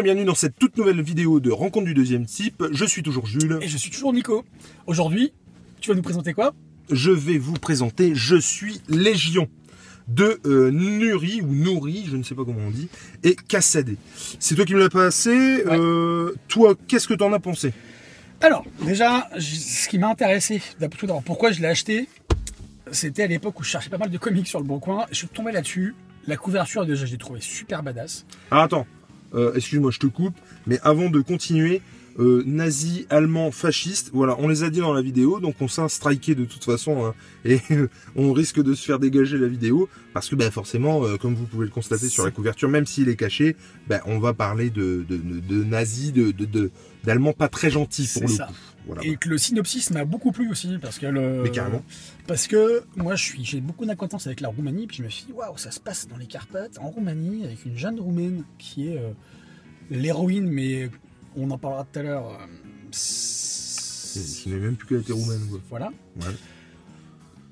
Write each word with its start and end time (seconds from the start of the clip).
Bonjour 0.00 0.12
et 0.12 0.14
bienvenue 0.14 0.28
dans 0.28 0.34
cette 0.34 0.58
toute 0.58 0.78
nouvelle 0.78 1.02
vidéo 1.02 1.40
de 1.40 1.50
rencontre 1.50 1.84
du 1.84 1.92
deuxième 1.92 2.24
type. 2.24 2.64
Je 2.72 2.86
suis 2.86 3.02
toujours 3.02 3.26
Jules. 3.26 3.58
Et 3.60 3.68
je 3.68 3.76
suis 3.76 3.90
toujours 3.90 4.14
Nico. 4.14 4.46
Aujourd'hui, 4.86 5.34
tu 5.78 5.90
vas 5.90 5.94
nous 5.94 6.00
présenter 6.00 6.32
quoi? 6.32 6.54
Je 6.90 7.10
vais 7.10 7.36
vous 7.36 7.52
présenter 7.52 8.12
Je 8.14 8.36
suis 8.36 8.80
Légion 8.88 9.46
de 10.08 10.40
euh, 10.46 10.70
Nuri 10.70 11.42
ou 11.42 11.52
Nouri, 11.52 12.06
je 12.10 12.16
ne 12.16 12.22
sais 12.22 12.34
pas 12.34 12.46
comment 12.46 12.62
on 12.66 12.70
dit, 12.70 12.88
et 13.24 13.36
Cassadé. 13.36 13.98
C'est 14.38 14.54
toi 14.54 14.64
qui 14.64 14.74
me 14.74 14.80
l'as 14.80 14.88
passé. 14.88 15.64
Euh, 15.66 16.32
toi, 16.48 16.74
qu'est-ce 16.88 17.06
que 17.06 17.12
t'en 17.12 17.34
as 17.34 17.40
pensé? 17.40 17.74
Alors, 18.40 18.64
déjà, 18.86 19.28
ce 19.38 19.86
qui 19.86 19.98
m'a 19.98 20.08
intéressé, 20.08 20.62
d'abord, 20.78 21.22
pourquoi 21.22 21.52
je 21.52 21.60
l'ai 21.60 21.68
acheté, 21.68 22.08
c'était 22.90 23.24
à 23.24 23.26
l'époque 23.26 23.60
où 23.60 23.64
je 23.64 23.68
cherchais 23.68 23.90
pas 23.90 23.98
mal 23.98 24.08
de 24.08 24.16
comics 24.16 24.46
sur 24.46 24.60
le 24.60 24.64
bon 24.64 24.78
coin. 24.78 25.04
Je 25.10 25.16
suis 25.16 25.28
tombé 25.28 25.52
là-dessus. 25.52 25.94
La 26.26 26.38
couverture, 26.38 26.86
déjà, 26.86 27.04
je 27.04 27.12
l'ai 27.12 27.18
trouvé 27.18 27.42
super 27.42 27.82
badass. 27.82 28.24
Ah, 28.50 28.62
attends, 28.62 28.86
euh, 29.34 29.54
excuse-moi, 29.54 29.90
je 29.90 29.98
te 29.98 30.06
coupe, 30.06 30.34
mais 30.66 30.78
avant 30.82 31.10
de 31.10 31.20
continuer, 31.20 31.82
euh, 32.18 32.42
nazi, 32.44 33.06
allemand, 33.08 33.50
fasciste, 33.50 34.10
voilà, 34.12 34.36
on 34.38 34.48
les 34.48 34.62
a 34.64 34.70
dit 34.70 34.80
dans 34.80 34.92
la 34.92 35.00
vidéo, 35.00 35.40
donc 35.40 35.54
on 35.60 35.68
s'est 35.68 35.88
striké 35.88 36.34
de 36.34 36.44
toute 36.44 36.64
façon, 36.64 37.04
hein, 37.06 37.14
et 37.44 37.60
on 38.16 38.32
risque 38.32 38.60
de 38.60 38.74
se 38.74 38.84
faire 38.84 38.98
dégager 38.98 39.38
la 39.38 39.46
vidéo, 39.46 39.88
parce 40.12 40.28
que 40.28 40.34
ben, 40.34 40.50
forcément, 40.50 41.04
euh, 41.04 41.16
comme 41.16 41.34
vous 41.34 41.46
pouvez 41.46 41.64
le 41.66 41.70
constater 41.70 42.08
sur 42.08 42.24
la 42.24 42.30
couverture, 42.30 42.68
même 42.68 42.84
s'il 42.86 43.08
est 43.08 43.16
caché, 43.16 43.56
ben, 43.88 44.00
on 44.06 44.18
va 44.18 44.34
parler 44.34 44.70
de, 44.70 45.04
de, 45.08 45.16
de, 45.16 45.40
de 45.40 45.64
nazis, 45.64 46.12
de, 46.12 46.32
d'allemands 47.04 47.32
pas 47.32 47.48
très 47.48 47.70
gentils 47.70 48.10
pour 48.12 48.22
le 48.22 48.28
ça. 48.28 48.46
coup. 48.46 48.54
Voilà. 48.94 49.08
Et 49.08 49.16
que 49.16 49.28
le 49.28 49.38
synopsis 49.38 49.90
m'a 49.90 50.04
beaucoup 50.04 50.32
plu 50.32 50.50
aussi, 50.50 50.78
parce 50.80 50.98
que 50.98 51.06
le... 51.06 51.42
Mais 51.42 51.50
carrément. 51.50 51.82
Parce 52.26 52.46
que 52.46 52.82
moi, 52.96 53.14
je 53.14 53.22
suis, 53.24 53.44
j'ai 53.44 53.60
beaucoup 53.60 53.84
d'acquaintance 53.86 54.26
avec 54.26 54.40
la 54.40 54.48
Roumanie, 54.48 54.86
puis 54.86 54.96
je 54.98 55.02
me 55.02 55.08
suis 55.08 55.26
dit, 55.26 55.32
waouh, 55.32 55.56
ça 55.58 55.70
se 55.70 55.78
passe 55.80 56.08
dans 56.08 56.16
les 56.16 56.26
Carpates, 56.26 56.78
en 56.78 56.88
Roumanie, 56.90 57.44
avec 57.44 57.64
une 57.64 57.76
jeune 57.78 58.00
roumaine 58.00 58.44
qui 58.58 58.88
est 58.88 58.98
euh, 58.98 59.10
l'héroïne, 59.90 60.48
mais 60.48 60.90
on 61.36 61.50
en 61.50 61.58
parlera 61.58 61.84
tout 61.92 61.98
à 62.00 62.02
l'heure. 62.02 62.28
euh, 62.30 62.46
Je 62.92 64.48
n'ai 64.48 64.56
même 64.56 64.76
plus 64.76 64.86
qu'elle 64.88 65.00
était 65.00 65.12
roumaine. 65.12 65.46
quoi. 65.48 65.60
Voilà. 65.68 65.92
Ouais. 66.20 66.34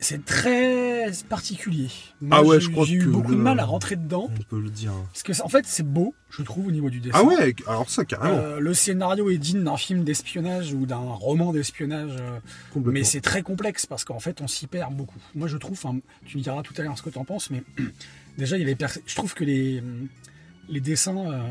C'est 0.01 0.25
très 0.25 1.11
particulier. 1.29 1.89
Ah 2.31 2.43
ouais, 2.43 2.61
j'ai- 2.61 2.67
je 2.67 2.71
crois 2.71 2.85
J'ai 2.85 2.95
eu 2.95 2.99
que 3.01 3.09
beaucoup 3.11 3.35
de 3.35 3.41
mal 3.41 3.59
à 3.59 3.65
rentrer 3.65 3.97
dedans. 3.97 4.31
On 4.39 4.43
peut 4.45 4.61
le 4.61 4.71
dire. 4.71 4.93
Parce 5.13 5.23
que, 5.23 5.43
en 5.43 5.49
fait, 5.49 5.65
c'est 5.67 5.83
beau, 5.83 6.15
je 6.31 6.43
trouve, 6.43 6.69
au 6.69 6.71
niveau 6.71 6.89
du 6.89 7.01
dessin. 7.01 7.19
Ah 7.21 7.25
ouais, 7.25 7.55
alors 7.67 7.91
ça, 7.91 8.05
carrément. 8.05 8.37
Euh, 8.39 8.61
le 8.61 8.75
scénario 8.75 9.29
est 9.31 9.39
digne 9.39 9.65
d'un 9.65 9.77
film 9.77 10.05
d'espionnage 10.05 10.73
ou 10.73 10.87
d'un 10.87 10.97
roman 10.99 11.53
d'espionnage, 11.53 12.13
euh, 12.19 12.39
mais 12.87 13.03
c'est 13.05 13.21
très 13.21 13.43
complexe 13.43 13.87
parce 13.87 14.05
qu'en 14.05 14.21
fait 14.21 14.41
on 14.41 14.47
s'y 14.47 14.67
perd 14.69 14.95
beaucoup. 14.95 15.19
Moi 15.35 15.49
je 15.49 15.57
trouve, 15.57 15.73
enfin, 15.83 15.99
tu 16.27 16.39
me 16.39 16.43
diras 16.43 16.63
tout 16.63 16.75
à 16.79 16.83
l'heure 16.83 16.97
ce 16.97 17.03
que 17.03 17.11
tu 17.11 17.19
en 17.19 17.25
penses, 17.25 17.51
mais 17.51 17.63
déjà 18.39 18.57
il 18.57 18.61
y 18.61 18.65
a 18.65 18.67
les 18.69 18.77
pers- 18.77 18.99
je 19.07 19.15
trouve 19.17 19.35
que 19.35 19.45
les, 19.45 19.83
les 20.69 20.81
dessins, 20.81 21.17
euh, 21.33 21.43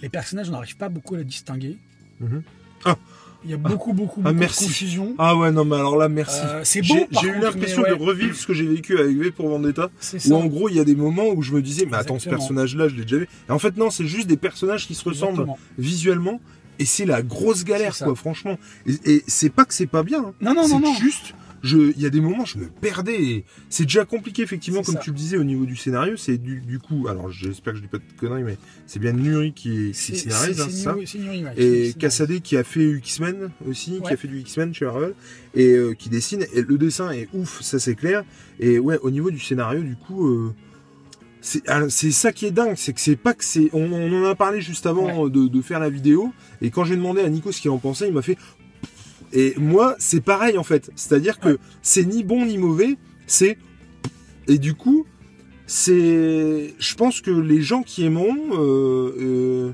les 0.00 0.08
personnages 0.10 0.48
on 0.48 0.52
n'arrive 0.52 0.76
pas 0.76 0.88
beaucoup 0.90 1.14
à 1.14 1.18
les 1.18 1.24
distinguer. 1.24 1.78
Mhm. 2.20 2.42
Ah. 2.84 2.96
Il 3.44 3.50
y 3.50 3.54
a 3.54 3.56
beaucoup 3.58 3.92
beaucoup, 3.92 4.20
Ah, 4.24 4.28
beaucoup 4.28 4.38
merci. 4.40 4.64
de 4.64 4.68
confusion. 4.70 5.14
Ah 5.18 5.36
ouais, 5.36 5.52
non, 5.52 5.64
mais 5.64 5.76
alors 5.76 5.96
là, 5.96 6.08
merci. 6.08 6.40
Euh, 6.44 6.60
c'est 6.64 6.80
beau, 6.80 6.94
J'ai 7.20 7.28
eu 7.28 7.40
l'impression 7.40 7.82
de 7.82 7.92
revivre 7.92 8.34
ce 8.34 8.46
que 8.46 8.54
j'ai 8.54 8.66
vécu 8.66 8.98
avec 8.98 9.16
V 9.16 9.30
pour 9.30 9.48
Vendetta. 9.48 9.90
Où 10.28 10.34
en 10.34 10.46
gros, 10.46 10.68
il 10.68 10.76
y 10.76 10.80
a 10.80 10.84
des 10.84 10.94
moments 10.94 11.28
où 11.28 11.42
je 11.42 11.52
me 11.52 11.60
disais, 11.60 11.86
mais 11.90 11.96
attends, 11.98 12.18
ce 12.18 12.28
personnage-là, 12.28 12.88
je 12.88 12.94
l'ai 12.96 13.02
déjà 13.02 13.18
vu. 13.18 13.28
Et 13.48 13.52
en 13.52 13.58
fait, 13.58 13.76
non, 13.76 13.90
c'est 13.90 14.06
juste 14.06 14.26
des 14.28 14.36
personnages 14.38 14.86
qui 14.86 14.94
se 14.94 15.04
ressemblent 15.06 15.32
Exactement. 15.42 15.58
visuellement. 15.78 16.40
Et 16.78 16.84
c'est 16.86 17.04
la 17.04 17.22
grosse 17.22 17.64
galère, 17.64 17.96
quoi, 17.98 18.14
franchement. 18.16 18.58
Et, 18.86 18.94
et 19.04 19.24
c'est 19.28 19.50
pas 19.50 19.64
que 19.64 19.74
c'est 19.74 19.86
pas 19.86 20.02
bien. 20.02 20.20
hein. 20.20 20.32
Non 20.40 20.54
non 20.54 20.66
non 20.66 20.80
non. 20.80 20.94
juste, 20.94 21.34
il 21.72 22.00
y 22.00 22.06
a 22.06 22.10
des 22.10 22.20
moments, 22.20 22.44
je 22.44 22.58
me 22.58 22.66
perdais. 22.68 23.44
C'est 23.70 23.84
déjà 23.84 24.04
compliqué, 24.04 24.42
effectivement, 24.42 24.82
comme 24.82 24.96
ça. 24.96 25.00
tu 25.00 25.10
le 25.10 25.16
disais 25.16 25.38
au 25.38 25.44
niveau 25.44 25.64
du 25.64 25.76
scénario. 25.76 26.16
C'est 26.16 26.36
du, 26.38 26.60
du 26.60 26.78
coup, 26.78 27.08
alors 27.08 27.30
j'espère 27.30 27.72
que 27.72 27.78
je 27.78 27.82
dis 27.82 27.88
pas 27.88 27.98
de 27.98 28.02
conneries, 28.18 28.42
mais 28.42 28.58
c'est 28.86 28.98
bien 28.98 29.12
Nuri 29.12 29.52
qui, 29.54 29.92
qui 29.92 29.94
scénarise, 29.94 30.60
hein, 30.60 30.66
c'est 30.68 30.76
ça 30.76 30.92
Nuri- 30.94 31.44
ouais, 31.44 31.52
et. 31.56 31.92
Cassadé 31.98 32.40
qui 32.40 32.56
a 32.56 32.64
fait 32.64 32.90
X-Men 32.92 33.50
aussi, 33.68 34.00
qui 34.04 34.12
a 34.12 34.16
fait 34.16 34.28
du 34.28 34.40
X-Men 34.40 34.74
chez 34.74 34.84
Marvel, 34.84 35.14
et 35.54 35.68
euh, 35.72 35.94
qui 35.94 36.08
dessine. 36.10 36.44
Et 36.52 36.62
le 36.62 36.76
dessin 36.76 37.10
est 37.12 37.28
ouf, 37.32 37.62
ça 37.62 37.78
c'est 37.78 37.94
clair. 37.94 38.24
Et 38.60 38.78
ouais, 38.78 38.98
au 39.02 39.10
niveau 39.10 39.30
du 39.30 39.38
scénario, 39.40 39.82
du 39.82 39.96
coup, 39.96 40.26
euh, 40.28 40.52
c'est 41.40 42.10
ça 42.10 42.32
qui 42.32 42.46
est 42.46 42.50
dingue, 42.50 42.74
c'est 42.76 42.92
que 42.92 43.00
c'est 43.00 43.16
pas 43.16 43.34
que 43.34 43.44
c'est. 43.44 43.68
On, 43.72 43.90
on 43.92 44.22
en 44.22 44.28
a 44.30 44.34
parlé 44.34 44.60
juste 44.60 44.86
avant 44.86 45.28
de, 45.28 45.46
de 45.48 45.62
faire 45.62 45.78
la 45.80 45.90
vidéo, 45.90 46.32
et 46.62 46.70
quand 46.70 46.84
j'ai 46.84 46.96
demandé 46.96 47.20
à 47.22 47.28
Nico 47.28 47.52
ce 47.52 47.60
qu'il 47.60 47.70
en 47.70 47.78
pensait, 47.78 48.08
il 48.08 48.14
m'a 48.14 48.22
fait. 48.22 48.36
Et 49.34 49.54
moi, 49.58 49.96
c'est 49.98 50.22
pareil 50.22 50.56
en 50.56 50.62
fait. 50.64 50.90
C'est-à-dire 50.96 51.38
que 51.40 51.58
c'est 51.82 52.04
ni 52.04 52.22
bon 52.24 52.46
ni 52.46 52.56
mauvais, 52.56 52.96
c'est. 53.26 53.58
Et 54.48 54.58
du 54.58 54.74
coup, 54.74 55.06
c'est. 55.66 56.74
Je 56.78 56.94
pense 56.94 57.20
que 57.20 57.30
les 57.30 57.60
gens 57.60 57.82
qui 57.82 58.04
aimeront. 58.04 58.36
euh, 58.52 59.14
euh, 59.20 59.72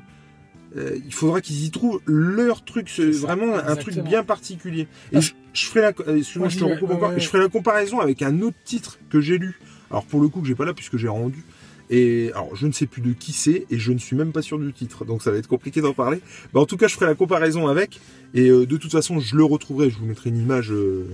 euh, 0.77 0.97
il 1.05 1.13
faudra 1.13 1.41
qu'ils 1.41 1.65
y 1.65 1.71
trouvent 1.73 2.01
leur 2.07 2.65
truc, 2.65 2.89
ça, 2.89 3.03
vraiment 3.05 3.57
un 3.57 3.75
truc 3.77 3.99
bien 3.99 4.23
particulier. 4.23 4.87
Et 5.13 5.17
Ah. 5.17 5.21
je, 5.21 5.33
je 5.53 5.67
ferai 5.67 5.81
la, 5.81 5.93
je 6.17 6.59
te 6.59 6.65
recoupe 6.65 6.91
encore, 6.93 7.13
je 7.19 7.27
ferai 7.27 7.43
la 7.43 7.49
comparaison 7.49 7.99
avec 7.99 8.23
un 8.23 8.41
autre 8.41 8.57
titre 8.65 8.99
que 9.11 9.21
j'ai 9.21 9.39
lu. 9.39 9.59
Alors 9.91 10.05
pour 10.05 10.21
le 10.21 10.29
coup 10.29 10.41
que 10.41 10.47
j'ai 10.47 10.55
pas 10.55 10.65
là 10.65 10.73
puisque 10.73 10.97
j'ai 10.97 11.09
rendu. 11.09 11.45
Et 11.93 12.31
alors 12.35 12.55
je 12.55 12.67
ne 12.69 12.73
sais 12.73 12.87
plus 12.87 13.03
de 13.03 13.13
qui 13.13 13.33
c'est 13.33 13.67
et 13.69 13.79
je 13.79 13.91
ne 13.93 13.99
suis 13.99 14.15
même 14.17 14.31
pas 14.33 14.43
sûr 14.43 14.59
du 14.61 14.73
titre, 14.73 15.05
donc 15.05 15.23
ça 15.23 15.31
va 15.33 15.39
être 15.39 15.49
compliqué 15.49 15.81
d'en 15.81 15.93
parler. 15.93 16.21
Bah, 16.55 16.61
en 16.61 16.67
tout 16.67 16.77
cas, 16.77 16.87
je 16.87 16.95
ferai 16.95 17.07
la 17.07 17.15
comparaison 17.17 17.67
avec 17.67 18.01
et 18.33 18.49
euh, 18.49 18.65
de 18.65 18.77
toute 18.77 18.93
façon, 18.93 19.19
je 19.19 19.35
le 19.37 19.43
retrouverai. 19.45 19.91
Je 19.91 19.99
vous 19.99 20.07
mettrai 20.07 20.31
une 20.31 20.39
image 20.39 20.71
euh, 20.73 21.05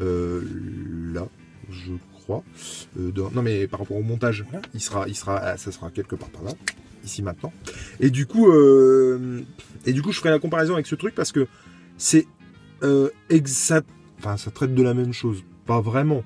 euh, 0.00 0.42
là, 1.14 1.26
je 1.70 1.92
crois. 2.12 2.44
De- 2.94 3.22
non 3.34 3.40
mais 3.42 3.66
par 3.66 3.80
rapport 3.80 3.96
au 3.96 4.02
montage, 4.02 4.44
il 4.74 4.80
sera, 4.82 5.08
il 5.08 5.14
sera, 5.16 5.38
ah, 5.38 5.56
ça 5.56 5.72
sera 5.72 5.90
quelque 5.90 6.14
part 6.14 6.28
par 6.28 6.42
là, 6.42 6.52
ici 7.04 7.22
maintenant. 7.22 7.52
Et 8.00 8.10
du 8.10 8.26
coup, 8.26 8.52
et 9.86 9.92
du 9.94 10.02
coup, 10.02 10.12
je 10.12 10.18
ferai 10.18 10.28
la 10.30 10.38
comparaison 10.38 10.74
avec 10.74 10.86
ce 10.86 10.94
truc 10.94 11.14
parce 11.14 11.32
que 11.32 11.46
c'est 11.96 12.26
euh, 12.82 13.08
exa- 13.30 13.82
enfin, 14.18 14.36
ça 14.36 14.50
traite 14.50 14.74
de 14.74 14.82
la 14.82 14.92
même 14.92 15.14
chose, 15.14 15.42
pas 15.64 15.80
vraiment, 15.80 16.22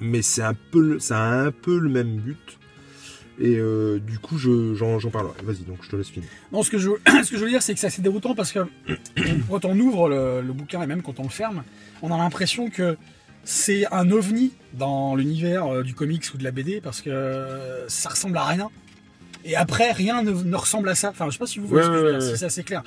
mais 0.00 0.22
c'est 0.22 0.42
un 0.42 0.54
peu, 0.54 1.00
ça 1.00 1.18
a 1.18 1.46
un 1.46 1.50
peu 1.50 1.78
le 1.78 1.88
même 1.90 2.16
but. 2.18 2.58
Et 3.40 3.56
euh, 3.56 3.98
du 3.98 4.18
coup, 4.18 4.38
je, 4.38 4.74
j'en, 4.74 4.98
j'en 5.00 5.10
parlerai. 5.10 5.34
Vas-y, 5.42 5.64
donc 5.64 5.78
je 5.82 5.88
te 5.90 5.96
laisse 5.96 6.08
finir. 6.08 6.28
Non, 6.52 6.62
ce 6.62 6.70
que 6.70 6.78
je, 6.78 6.90
ce 7.24 7.30
que 7.30 7.36
je 7.36 7.44
veux 7.44 7.50
dire, 7.50 7.62
c'est 7.62 7.74
que 7.74 7.80
c'est 7.80 7.88
assez 7.88 8.02
déroutant 8.02 8.34
parce 8.34 8.52
que 8.52 8.60
quand 9.50 9.64
on 9.64 9.78
ouvre 9.78 10.08
le, 10.08 10.40
le 10.40 10.52
bouquin 10.52 10.82
et 10.82 10.86
même 10.86 11.02
quand 11.02 11.18
on 11.18 11.24
le 11.24 11.28
ferme, 11.28 11.64
on 12.02 12.12
a 12.12 12.16
l'impression 12.16 12.70
que 12.70 12.96
c'est 13.42 13.86
un 13.92 14.10
ovni 14.10 14.52
dans 14.72 15.16
l'univers 15.16 15.66
euh, 15.66 15.82
du 15.82 15.94
comics 15.94 16.24
ou 16.34 16.38
de 16.38 16.44
la 16.44 16.50
BD 16.50 16.80
parce 16.80 17.02
que 17.02 17.10
euh, 17.10 17.88
ça 17.88 18.08
ressemble 18.10 18.38
à 18.38 18.44
rien. 18.44 18.70
Et 19.44 19.56
après, 19.56 19.92
rien 19.92 20.22
ne, 20.22 20.30
ne 20.30 20.56
ressemble 20.56 20.88
à 20.88 20.94
ça. 20.94 21.10
Enfin, 21.10 21.26
je 21.26 21.32
sais 21.32 21.38
pas 21.38 21.46
si 21.46 21.58
vous 21.58 21.66
voyez 21.66 21.86
Ouais, 21.86 21.92
ce 21.92 21.92
que 21.92 21.98
je 21.98 22.04
veux 22.06 22.12
ouais, 22.12 22.18
dire, 22.18 22.26
ouais. 22.28 22.32
si 22.34 22.38
c'est 22.38 22.46
assez 22.46 22.62
clair. 22.64 22.82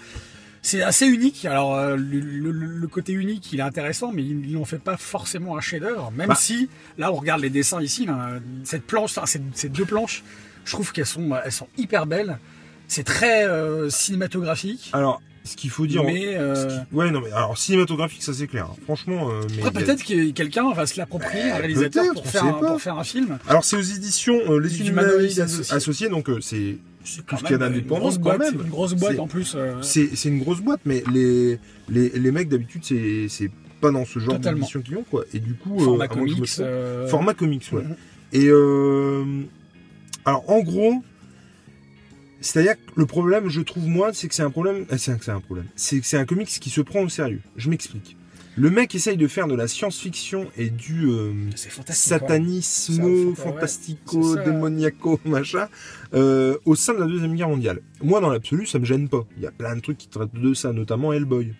C'est 0.62 0.82
assez 0.82 1.06
unique. 1.08 1.46
Alors, 1.46 1.76
euh, 1.76 1.96
le, 1.96 2.20
le- 2.20 2.52
le 2.52 2.88
côté 2.88 3.14
unique, 3.14 3.52
il 3.54 3.60
est 3.60 3.64
intéressant, 3.64 4.12
mais 4.12 4.24
ils 4.24 4.54
n'en 4.54 4.66
fait 4.66 4.80
pas 4.80 4.98
forcément 4.98 5.58
un 5.58 5.62
chef-d'œuvre. 5.62 6.12
Même 6.12 6.28
Bah. 6.30 6.36
si, 6.38 6.70
là, 6.98 7.12
on 7.12 7.16
regarde 7.16 7.42
les 7.42 7.50
dessins 7.50 7.82
ici, 7.82 8.06
là, 8.06 8.32
cette 8.64 8.84
planche, 8.84 9.12
enfin, 9.18 9.26
ces, 9.26 9.42
ces 9.54 9.70
deux 9.70 9.86
planches, 9.86 10.24
je 10.66 10.72
trouve 10.74 10.92
qu'elles 10.92 11.06
sont, 11.06 11.30
elles 11.44 11.52
sont 11.52 11.68
hyper 11.78 12.06
belles. 12.06 12.38
C'est 12.88 13.04
très 13.04 13.46
euh, 13.46 13.90
cinématographique. 13.90 14.90
Alors, 14.94 15.22
ce 15.46 15.56
qu'il 15.56 15.70
faut 15.70 15.88
dire. 15.88 16.04
Mais 16.04 16.36
euh, 16.36 16.78
Ouais, 16.92 17.10
non, 17.12 17.22
mais 17.22 17.32
alors 17.32 17.58
cinématographique, 17.58 18.22
ça 18.24 18.34
c'est 18.34 18.48
clair. 18.48 18.66
hein. 18.70 18.76
Franchement, 18.84 19.30
euh, 19.30 19.42
mais 19.56 19.72
peut-être 19.72 20.04
que 20.04 20.32
quelqu'un 20.32 20.74
va 20.74 20.86
se 20.86 20.98
l'approprier, 20.98 21.44
un 21.52 21.56
Euh, 21.56 21.60
réalisateur, 21.60 22.14
pour 22.14 22.28
faire, 22.28 22.44
un, 22.46 22.54
pour 22.54 22.82
faire 22.82 22.98
un 22.98 23.04
film. 23.06 23.38
Alors, 23.48 23.64
c'est 23.64 23.78
aux 23.78 23.82
éditions 23.82 24.38
euh, 24.50 24.60
Les 24.60 24.82
Humanoïdes 24.90 25.40
associés. 25.40 26.10
donc 26.10 26.30
euh, 26.30 26.40
c'est 26.42 26.78
C'est 27.10 27.20
Tout 27.22 27.24
quand 27.28 27.38
ce 27.38 27.44
qu'il 27.44 27.52
y 27.52 27.64
a 27.64 27.70
grosse 28.00 28.16
quand 28.16 28.22
boîte, 28.24 28.40
même. 28.40 28.54
c'est 28.58 28.64
une 28.64 28.70
grosse 28.70 28.94
boîte 28.96 29.20
en 29.20 29.28
plus. 29.28 29.54
euh, 29.56 29.82
c'est 29.82 30.26
une 30.26 30.40
grosse 30.40 30.60
boîte, 30.62 30.82
mais 30.86 31.04
les 31.12 31.58
les, 31.88 32.10
les 32.10 32.32
mecs 32.32 32.50
d'habitude 32.50 32.84
c'est 32.84 33.50
pas 33.80 33.92
dans 33.92 34.04
ce 34.06 34.20
genre 34.20 34.38
d'édition 34.40 34.82
qu'ils 34.82 34.98
ont 34.98 35.04
quoi. 35.10 35.24
Et 35.34 35.40
du 35.40 35.54
coup, 35.54 35.78
euh, 35.80 35.84
format 35.86 36.08
comics. 36.10 36.36
trompe- 36.36 36.60
euh, 36.60 37.08
format 37.08 37.34
comics, 37.34 37.70
ouais. 37.72 37.84
mhm. 37.84 37.96
Et 38.34 38.50
alors 40.26 40.50
en 40.50 40.60
gros, 40.60 41.02
c'est-à-dire 42.42 42.74
que 42.76 42.92
le 43.00 43.06
problème, 43.06 43.50
je 43.50 43.62
trouve 43.62 43.88
moi, 43.88 44.12
c'est 44.14 44.28
que 44.28 44.36
c'est 44.36 44.44
un 44.44 44.50
problème. 44.52 44.86
C'est 44.98 45.12
un, 45.12 45.18
c'est 45.22 45.32
un 45.32 45.40
problème. 45.40 45.68
C'est 45.76 46.00
que 46.02 46.06
c'est 46.06 46.18
un 46.18 46.26
comics 46.26 46.48
qui 46.48 46.70
se 46.70 46.82
prend 46.82 47.02
au 47.02 47.10
sérieux. 47.10 47.42
Je 47.56 47.70
m'explique. 47.70 48.18
Le 48.60 48.72
mec 48.72 48.96
essaye 48.96 49.18
de 49.18 49.28
faire 49.28 49.48
de 49.48 49.54
la 49.54 49.68
science-fiction 49.68 50.48
et 50.58 50.70
du 50.72 51.06
euh, 51.10 51.32
ouais, 53.30 53.36
fantastico, 53.36 54.36
démoniaco, 54.44 55.20
machin, 55.26 55.68
euh, 56.16 56.58
au 56.66 56.74
sein 56.76 56.96
de 56.96 57.00
la 57.00 57.06
Deuxième 57.06 57.36
Guerre 57.36 57.50
mondiale. 57.50 57.82
Moi, 58.02 58.20
dans 58.20 58.32
l'absolu, 58.32 58.66
ça 58.66 58.80
me 58.80 58.86
gêne 58.86 59.10
pas. 59.10 59.26
Il 59.38 59.44
y 59.44 59.46
a 59.48 59.52
plein 59.52 59.76
de 59.76 59.82
trucs 59.82 60.00
qui 60.00 60.08
traitent 60.08 60.34
de 60.34 60.54
ça, 60.56 60.74
notamment 60.74 61.14
Hellboy. 61.14 61.54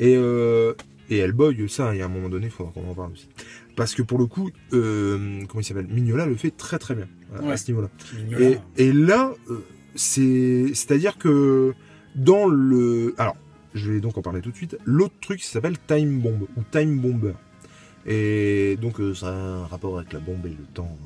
Et, 0.00 0.16
euh, 0.16 0.74
et 1.10 1.18
Hellboy, 1.18 1.68
ça, 1.68 1.94
il 1.94 1.98
y 1.98 2.02
a 2.02 2.06
un 2.06 2.08
moment 2.08 2.28
donné, 2.28 2.46
il 2.46 2.52
faudra 2.52 2.72
qu'on 2.72 2.90
en 2.90 2.94
parle 2.94 3.12
aussi. 3.12 3.28
Parce 3.76 3.94
que 3.94 4.02
pour 4.02 4.18
le 4.18 4.26
coup, 4.26 4.50
comment 4.70 5.60
il 5.60 5.64
s'appelle? 5.64 5.86
Mignola 5.88 6.26
le 6.26 6.34
fait 6.34 6.50
très 6.50 6.78
très 6.80 6.94
bien 6.96 7.06
à- 7.38 7.56
ce 7.56 7.70
niveau-là. 7.70 7.88
Et, 8.40 8.58
et 8.88 8.92
là, 8.92 9.32
c'est, 9.94 10.66
c'est-à-dire 10.74 11.18
que 11.18 11.72
dans 12.16 12.46
le, 12.48 13.14
alors, 13.18 13.36
je 13.76 13.92
vais 13.92 14.00
donc 14.00 14.18
en 14.18 14.22
parler 14.22 14.40
tout 14.40 14.50
de 14.50 14.56
suite. 14.56 14.76
L'autre 14.84 15.14
truc, 15.20 15.42
s'appelle 15.42 15.76
Time 15.86 16.20
Bomb 16.20 16.46
ou 16.56 16.62
Time 16.70 16.98
Bomber. 16.98 17.34
Et 18.06 18.76
donc, 18.80 19.00
euh, 19.00 19.14
ça 19.14 19.28
a 19.28 19.32
un 19.32 19.66
rapport 19.66 19.98
avec 19.98 20.12
la 20.12 20.20
bombe 20.20 20.46
et 20.46 20.50
le 20.50 20.64
temps, 20.74 20.96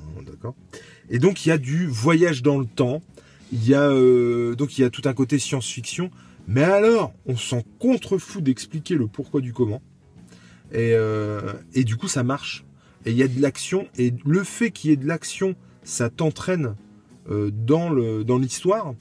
hein. 0.44 0.54
Et 1.08 1.18
donc, 1.18 1.44
il 1.44 1.48
y 1.48 1.52
a 1.52 1.58
du 1.58 1.86
voyage 1.86 2.42
dans 2.42 2.58
le 2.58 2.66
temps. 2.66 3.02
Il 3.52 3.66
y 3.66 3.74
a 3.74 3.90
euh, 3.90 4.54
donc 4.54 4.78
il 4.78 4.82
y 4.82 4.84
a 4.84 4.90
tout 4.90 5.02
un 5.06 5.14
côté 5.14 5.38
science-fiction. 5.38 6.10
Mais 6.46 6.62
alors, 6.62 7.12
on 7.26 7.36
s'en 7.36 7.62
contrefou 7.78 8.40
d'expliquer 8.40 8.94
le 8.94 9.06
pourquoi 9.06 9.40
du 9.40 9.52
comment. 9.52 9.82
Et, 10.72 10.92
euh, 10.94 11.40
et 11.74 11.84
du 11.84 11.96
coup, 11.96 12.06
ça 12.06 12.22
marche. 12.22 12.64
Et 13.06 13.10
il 13.10 13.16
y 13.16 13.22
a 13.22 13.28
de 13.28 13.40
l'action. 13.40 13.88
Et 13.96 14.14
le 14.24 14.44
fait 14.44 14.70
qu'il 14.70 14.90
y 14.90 14.92
ait 14.92 14.96
de 14.96 15.06
l'action, 15.06 15.56
ça 15.82 16.10
t'entraîne 16.10 16.76
dans 17.28 18.38
l'histoire. 18.38 18.94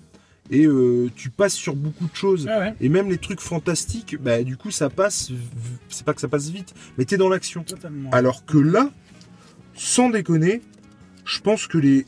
Et 0.52 0.66
euh, 0.66 1.10
tu 1.16 1.30
passes 1.30 1.54
sur 1.54 1.76
beaucoup 1.76 2.08
de 2.08 2.16
choses. 2.16 2.46
Ouais, 2.48 2.74
Et 2.82 2.90
même 2.90 3.10
les 3.10 3.18
trucs 3.20 3.40
fantastiques, 3.40 4.18
bah 4.20 4.42
du 4.44 4.58
coup, 4.58 4.72
ça 4.72 4.90
passe. 4.90 5.32
C'est 5.90 6.04
pas 6.06 6.14
que 6.14 6.22
ça 6.22 6.28
passe 6.28 6.50
vite, 6.50 6.74
mais 6.98 7.06
t'es 7.06 7.18
dans 7.18 7.30
l'action. 7.30 7.64
Alors 8.12 8.46
que 8.46 8.58
là, 8.58 8.90
sans 9.76 10.10
déconner, 10.10 10.62
je 11.26 11.40
pense 11.40 11.68
que 11.68 11.78
les 11.78 12.06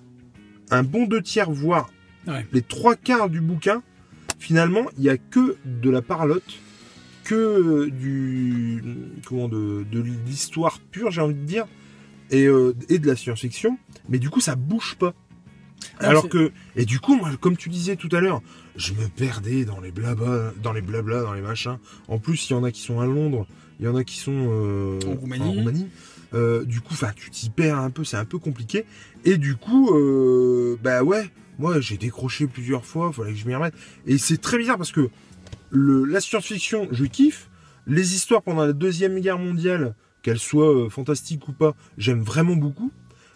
un 0.71 0.83
bon 0.83 1.05
deux 1.05 1.21
tiers, 1.21 1.51
voire 1.51 1.89
Ouais. 2.27 2.45
les 2.53 2.61
trois 2.61 2.95
quarts 2.95 3.29
du 3.29 3.41
bouquin, 3.41 3.81
finalement, 4.39 4.85
il 4.97 5.03
y 5.03 5.09
a 5.09 5.17
que 5.17 5.57
de 5.65 5.89
la 5.89 6.01
parlotte, 6.03 6.59
que 7.23 7.35
euh, 7.35 7.89
du 7.91 8.83
comment 9.25 9.49
de, 9.49 9.85
de 9.91 9.99
l'histoire 10.01 10.79
pure, 10.79 11.09
j'ai 11.11 11.21
envie 11.21 11.33
de 11.35 11.45
dire, 11.45 11.65
et, 12.29 12.45
euh, 12.45 12.73
et 12.89 12.99
de 12.99 13.07
la 13.07 13.15
science-fiction. 13.15 13.77
Mais 14.09 14.17
du 14.19 14.29
coup, 14.29 14.39
ça 14.39 14.55
bouge 14.55 14.95
pas. 14.99 15.13
Non, 16.01 16.07
Alors 16.07 16.29
que 16.29 16.51
et 16.75 16.85
du 16.85 16.99
coup, 16.99 17.15
moi, 17.15 17.29
comme 17.39 17.57
tu 17.57 17.69
disais 17.69 17.95
tout 17.95 18.09
à 18.11 18.21
l'heure, 18.21 18.41
je 18.75 18.93
me 18.93 19.07
perdais 19.07 19.65
dans 19.65 19.79
les 19.79 19.91
blabla, 19.91 20.53
dans 20.61 20.73
les 20.73 20.81
blabla, 20.81 21.21
dans 21.21 21.33
les 21.33 21.41
machins. 21.41 21.77
En 22.07 22.19
plus, 22.19 22.49
il 22.49 22.53
y 22.53 22.55
en 22.55 22.63
a 22.63 22.71
qui 22.71 22.81
sont 22.81 22.99
à 22.99 23.05
Londres, 23.05 23.47
il 23.79 23.85
y 23.85 23.89
en 23.89 23.95
a 23.95 24.03
qui 24.03 24.17
sont 24.17 24.31
euh, 24.49 24.99
En 25.07 25.15
Roumanie. 25.15 25.87
Euh, 26.33 26.63
du 26.63 26.79
coup, 26.79 26.93
enfin, 26.93 27.11
tu 27.15 27.29
t'y 27.29 27.49
perds 27.49 27.79
un 27.79 27.89
peu, 27.89 28.03
c'est 28.03 28.17
un 28.17 28.25
peu 28.25 28.37
compliqué. 28.37 28.85
Et 29.25 29.37
du 29.37 29.55
coup, 29.55 29.95
euh, 29.95 30.77
bah 30.81 31.03
ouais, 31.03 31.29
moi 31.59 31.81
j'ai 31.81 31.97
décroché 31.97 32.47
plusieurs 32.47 32.85
fois, 32.85 33.11
fallait 33.11 33.33
que 33.33 33.37
je 33.37 33.47
m'y 33.47 33.55
remette. 33.55 33.73
Et 34.07 34.17
c'est 34.17 34.37
très 34.37 34.57
bizarre 34.57 34.77
parce 34.77 34.91
que 34.91 35.09
le, 35.71 36.05
la 36.05 36.21
science-fiction, 36.21 36.87
je 36.91 37.05
kiffe. 37.05 37.49
Les 37.87 38.13
histoires 38.13 38.43
pendant 38.43 38.65
la 38.65 38.73
deuxième 38.73 39.19
guerre 39.19 39.39
mondiale, 39.39 39.95
qu'elles 40.21 40.39
soient 40.39 40.89
fantastiques 40.89 41.47
ou 41.47 41.51
pas, 41.51 41.75
j'aime 41.97 42.21
vraiment 42.21 42.55
beaucoup. 42.55 42.91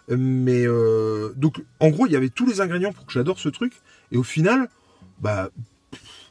Mais 0.09 0.65
euh, 0.67 1.33
donc, 1.35 1.63
en 1.79 1.89
gros, 1.89 2.05
il 2.05 2.11
y 2.11 2.15
avait 2.15 2.29
tous 2.29 2.45
les 2.45 2.61
ingrédients 2.61 2.93
pour 2.93 3.05
que 3.05 3.13
j'adore 3.13 3.39
ce 3.39 3.49
truc. 3.49 3.73
Et 4.11 4.17
au 4.17 4.23
final, 4.23 4.69
bah, 5.19 5.49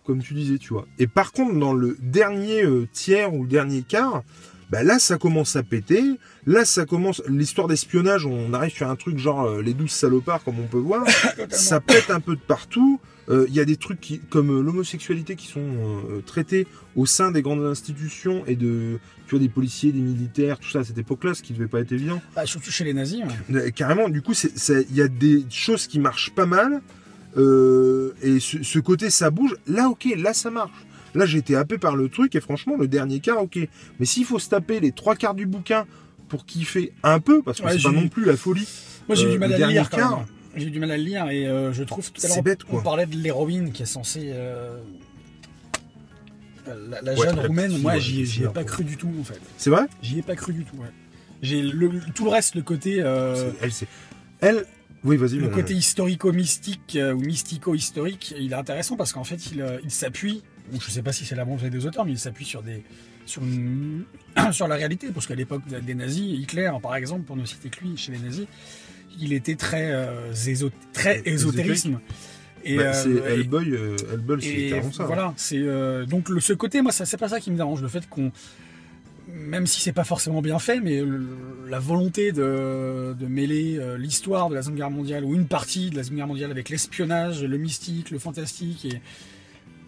comme 0.05 0.23
tu 0.23 0.35
disais, 0.35 0.59
tu 0.59 0.73
vois. 0.73 0.87
Et 0.99 1.07
par 1.07 1.33
contre, 1.33 1.59
dans 1.59 1.73
le 1.73 1.97
dernier 2.01 2.65
euh, 2.65 2.87
tiers 2.93 3.35
ou 3.35 3.43
le 3.43 3.49
dernier 3.49 3.83
quart, 3.83 4.23
bah 4.75 4.83
là, 4.83 4.99
ça 4.99 5.19
commence 5.19 5.55
à 5.55 5.63
péter. 5.63 6.03
Là, 6.47 6.65
ça 6.65 6.85
commence. 6.85 7.23
L'histoire 7.29 7.69
d'espionnage, 7.69 8.27
on 8.27 8.53
arrive 8.53 8.73
sur 8.73 8.89
un 8.91 8.97
truc 8.97 9.19
genre 9.19 9.45
euh, 9.45 9.63
les 9.63 9.73
douze 9.73 9.93
salopards, 9.93 10.43
comme 10.43 10.59
on 10.59 10.67
peut 10.67 10.79
voir. 10.79 11.05
Ça 11.51 11.79
pète 11.79 12.11
un 12.11 12.19
peu 12.19 12.35
de 12.35 12.41
partout. 12.41 12.99
Euh, 13.29 13.47
Il 13.49 13.55
y 13.55 13.61
a 13.61 13.65
des 13.65 13.77
trucs 13.77 14.01
qui, 14.01 14.19
comme 14.19 14.51
euh, 14.51 14.63
l'homosexualité 14.63 15.37
qui 15.37 15.47
sont 15.47 15.61
euh, 15.61 16.23
traités 16.27 16.67
au 16.97 17.07
sein 17.07 17.31
des 17.31 17.41
grandes 17.41 17.65
institutions 17.65 18.43
et 18.49 18.57
de, 18.57 18.99
tu 19.29 19.31
vois, 19.37 19.39
des 19.39 19.49
policiers, 19.49 19.93
des 19.93 20.01
militaires, 20.01 20.59
tout 20.59 20.69
ça 20.69 20.81
à 20.81 20.85
cette 20.85 20.99
époque-là, 20.99 21.35
ce 21.35 21.43
qui 21.45 21.53
devait 21.53 21.69
pas 21.69 21.79
être 21.79 21.93
évident. 21.93 22.21
Bah, 22.35 22.45
surtout 22.45 22.73
chez 22.73 22.83
les 22.83 22.95
nazis. 22.95 23.21
ouais. 23.21 23.57
Euh, 23.57 23.71
Carrément, 23.71 24.09
du 24.09 24.23
coup, 24.23 24.33
il 24.35 24.97
y 24.97 25.03
a 25.03 25.09
des 25.09 25.45
choses 25.51 25.87
qui 25.87 26.01
marchent 26.01 26.33
pas 26.35 26.47
mal. 26.47 26.83
euh, 27.37 28.13
et 28.23 28.41
ce, 28.41 28.63
ce 28.65 28.79
côté, 28.81 29.09
ça 29.11 29.31
bouge. 29.31 29.55
Là, 29.69 29.89
ok, 29.89 30.09
là, 30.19 30.35
ça 30.35 30.51
marche. 30.51 30.73
Là, 31.15 31.27
j'ai 31.27 31.39
été 31.39 31.55
happé 31.57 31.79
par 31.79 31.97
le 31.97 32.09
truc 32.09 32.35
et 32.35 32.41
franchement, 32.41 32.77
le 32.77 32.89
dernier 32.89 33.21
quart, 33.21 33.41
ok. 33.43 33.59
Mais 34.01 34.07
s'il 34.07 34.25
faut 34.25 34.39
se 34.39 34.49
taper 34.49 34.81
les 34.81 34.93
trois 34.93 35.15
quarts 35.17 35.35
du 35.35 35.47
bouquin 35.47 35.87
pour 36.29 36.45
kiffer 36.47 36.93
un 37.03 37.21
peu, 37.21 37.43
parce 37.43 37.61
que 37.61 37.67
Ouais, 37.67 37.77
c'est 37.79 37.83
pas 37.83 37.91
non 37.93 38.09
plus 38.09 38.25
la 38.25 38.37
folie. 38.37 38.67
Moi, 39.09 39.15
j'ai 39.17 39.25
eu 39.25 39.29
Euh, 39.29 39.33
du 39.33 39.39
mal 39.39 39.51
à 39.51 39.53
le 39.55 39.59
dernier 39.59 39.75
lire 39.75 39.91
quart. 39.91 40.25
J'ai 40.57 40.67
eu 40.67 40.71
du 40.71 40.79
mal 40.81 40.91
à 40.91 40.97
le 40.97 41.03
lire 41.03 41.29
et 41.31 41.47
euh, 41.47 41.73
je 41.73 41.83
trouve 41.85 42.11
tout 42.11 42.21
à 42.25 42.29
C'est 42.29 42.35
l'heure 42.35 42.43
bête, 42.43 42.61
on 42.69 42.73
quoi. 42.73 42.83
parlait 42.83 43.07
de 43.07 43.17
l'héroïne 43.17 43.73
qui 43.73 43.83
est 43.83 43.87
censée 43.87 44.31
euh, 44.33 44.79
la, 47.03 47.15
jeune 47.15 47.39
roumaine. 47.41 47.79
Moi, 47.79 47.99
j'y 47.99 48.23
ai 48.23 48.27
c'est 48.27 48.53
pas 48.53 48.65
cru 48.65 48.85
du 48.85 48.97
tout 48.97 49.11
en 49.21 49.25
fait. 49.25 49.41
C'est 49.59 49.71
vrai? 49.71 49.87
J'y 50.03 50.19
ai 50.19 50.23
pas 50.23 50.35
cru 50.37 50.53
du 50.53 50.65
tout. 50.65 50.77
Ouais. 50.77 50.89
J'ai 51.43 51.61
le, 51.63 51.91
tout 52.15 52.25
le 52.25 52.31
reste, 52.31 52.55
le 52.55 52.63
côté 52.63 53.03
euh, 53.03 53.35
C'est- 53.37 53.57
Elle, 53.63 53.73
c'est. 53.73 53.87
Elle. 54.41 54.65
Oui, 55.05 55.19
vas-y. 55.19 55.37
le 55.37 55.49
côté 55.49 55.75
historico-mystique 55.75 56.97
euh, 56.97 57.13
ou 57.13 57.21
mystico-historique, 57.21 58.35
il 58.39 58.53
est 58.53 58.57
intéressant 58.57 58.97
parce 58.97 59.13
qu'en 59.13 59.25
fait, 59.25 59.51
il, 59.53 59.61
euh, 59.61 59.79
il 59.85 59.91
s'appuie. 59.91 60.43
Ou 60.73 60.81
Je 60.81 60.91
sais 60.91 61.03
pas 61.03 61.13
si 61.13 61.25
c'est 61.25 61.35
la 61.37 61.45
volonté 61.45 61.71
des 61.71 61.85
auteurs, 61.87 62.05
mais 62.05 62.13
il 62.13 62.19
s'appuie 62.19 62.45
sur 62.45 62.63
des 62.63 62.83
sur, 63.27 63.43
une- 63.43 64.05
sur 64.53 64.69
la 64.69 64.75
réalité, 64.77 65.09
parce 65.13 65.27
qu'à 65.27 65.35
l'époque 65.35 65.63
des 65.67 65.95
nazis, 65.95 66.39
Hitler, 66.39 66.71
par 66.83 66.95
exemple, 66.97 67.23
pour 67.25 67.37
ne 67.37 67.45
citer 67.45 67.69
que 67.71 67.81
lui, 67.85 67.97
chez 67.97 68.13
les 68.13 68.19
nazis, 68.19 68.47
il 69.21 69.33
était 69.33 69.55
très 69.57 69.93
euh, 69.93 70.33
éso- 70.33 70.71
très 70.93 71.23
Ésotérique. 71.25 71.27
ésotérisme. 71.27 72.01
Et, 72.65 72.77
Bah, 72.77 72.83
euh, 72.83 72.93
c'est 72.95 73.33
Hellboy, 73.33 73.71
euh, 73.73 73.97
Hellboy, 74.13 74.43
c'est 74.43 74.69
carrément 74.71 74.93
ça. 74.93 75.03
hein. 75.03 75.07
voilà, 75.07 75.35
c'est 75.37 75.59
euh, 75.61 76.07
donc 76.07 76.29
le, 76.31 76.41
ce 76.41 76.53
côté, 76.55 76.81
moi, 76.83 76.93
c'est 76.93 77.17
pas 77.19 77.29
ça 77.29 77.39
qui 77.41 77.51
me 77.51 77.57
dérange, 77.57 77.83
le 77.83 77.89
fait 77.89 78.09
qu'on, 78.09 78.33
même 79.29 79.67
si 79.67 79.81
c'est 79.81 79.93
pas 79.93 80.05
forcément 80.05 80.43
bien 80.43 80.59
fait, 80.59 80.81
mais 80.81 81.01
le- 81.01 81.27
la 81.69 81.79
volonté 81.79 82.33
de, 82.33 83.15
de 83.19 83.27
mêler 83.27 83.77
euh, 83.79 83.97
l'histoire 83.97 84.49
de 84.51 84.55
la 84.55 84.63
Seconde 84.63 84.77
Guerre 84.79 84.91
mondiale 84.91 85.25
ou 85.25 85.35
une 85.35 85.47
partie 85.47 85.91
de 85.91 85.97
la 85.97 86.03
Seconde 86.05 86.17
Guerre 86.19 86.27
mondiale 86.27 86.51
avec 86.51 86.69
l'espionnage, 86.69 87.43
le 87.43 87.57
mystique, 87.59 88.11
le 88.11 88.19
fantastique, 88.19 88.85
et 88.87 89.01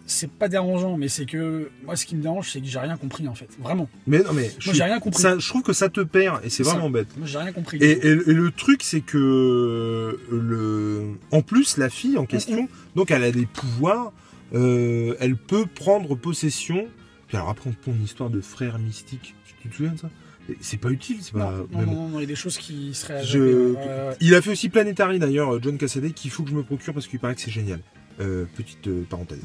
c'est 0.09 0.31
pas 0.31 0.47
dérangeant, 0.47 0.97
mais 0.97 1.09
c'est 1.09 1.25
que 1.25 1.69
moi, 1.85 1.95
ce 1.95 2.05
qui 2.05 2.15
me 2.15 2.21
dérange, 2.21 2.49
c'est 2.51 2.61
que 2.61 2.65
j'ai 2.65 2.79
rien 2.79 2.97
compris 2.97 3.27
en 3.27 3.35
fait, 3.35 3.49
vraiment. 3.59 3.87
Mais 4.07 4.19
non, 4.23 4.33
mais. 4.33 4.45
je 4.45 4.53
Moi, 4.53 4.61
suis- 4.61 4.73
j'ai 4.73 4.83
rien 4.83 4.99
compris. 4.99 5.21
ça, 5.21 5.37
je 5.37 5.47
trouve 5.47 5.61
que 5.63 5.73
ça 5.73 5.89
te 5.89 6.01
perd 6.01 6.43
et 6.45 6.49
c'est 6.49 6.63
vraiment 6.63 6.89
bête. 6.89 7.07
Moi, 7.17 7.27
j'ai 7.27 7.37
rien 7.37 7.51
compris. 7.51 7.77
Et, 7.79 7.91
et- 7.91 8.07
et 8.07 8.33
le 8.33 8.51
truc, 8.51 8.81
c'est 8.83 9.01
que 9.01 10.17
le, 10.31 11.11
en 11.31 11.41
plus, 11.41 11.77
la 11.77 11.89
fille 11.89 12.17
en 12.17 12.25
question, 12.25 12.67
donc 12.95 13.11
elle 13.11 13.23
a 13.23 13.31
des 13.31 13.45
pouvoirs, 13.45 14.13
euh, 14.55 15.15
elle 15.19 15.35
peut 15.35 15.65
prendre 15.65 16.15
possession. 16.15 16.87
Puis 17.27 17.35
alors 17.37 17.49
après, 17.49 17.69
on 17.87 17.91
une 17.91 18.03
histoire 18.03 18.29
de 18.29 18.39
frère 18.41 18.79
mystique. 18.79 19.35
Tu, 19.61 19.69
te 19.69 19.75
souviens 19.75 19.91
de 19.91 19.99
ça? 19.99 20.09
C'est 20.61 20.77
pas 20.79 20.91
utile, 20.91 21.17
c'est 21.19 21.33
pas. 21.33 21.51
non, 21.73 21.81
non, 21.81 22.07
non, 22.07 22.19
il 22.19 22.21
y 22.21 22.23
a 22.23 22.27
des 22.27 22.35
choses 22.35 22.57
qui 22.57 22.93
seraient. 22.93 23.21
Je- 23.25 23.37
ouais, 23.73 23.75
ouais. 23.75 24.15
Il 24.21 24.33
a 24.33 24.41
fait 24.41 24.51
aussi 24.51 24.69
Planetary 24.69 25.19
d'ailleurs, 25.19 25.61
John 25.61 25.77
Cassaday, 25.77 26.11
qu'il 26.11 26.31
faut 26.31 26.43
que 26.43 26.49
je 26.49 26.55
me 26.55 26.63
procure 26.63 26.93
parce 26.93 27.05
qu'il 27.07 27.19
paraît 27.19 27.35
que 27.35 27.41
c'est 27.41 27.51
génial. 27.51 27.81
Euh, 28.21 28.45
petite 28.55 28.87
euh, 28.87 29.03
parenthèse 29.09 29.41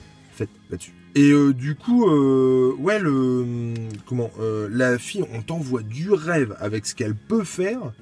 là-dessus. 0.70 0.92
Et 1.14 1.30
euh, 1.30 1.52
du 1.52 1.74
coup, 1.74 2.08
euh, 2.08 2.74
ouais, 2.78 2.98
le 2.98 3.74
comment 4.06 4.30
euh, 4.40 4.68
la 4.70 4.98
fille, 4.98 5.24
on 5.34 5.42
t'envoie 5.42 5.82
du 5.82 6.10
rêve 6.10 6.56
avec 6.58 6.86
ce 6.86 6.94
qu'elle 6.94 7.14
peut 7.14 7.44
faire, 7.44 7.92